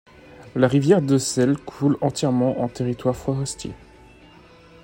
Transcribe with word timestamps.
La 0.55 0.67
rivière 0.67 0.99
Decelles 1.03 1.59
coule 1.59 1.95
entièrement 2.01 2.59
en 2.63 2.67
territoire 2.67 3.15
forestier. 3.15 3.73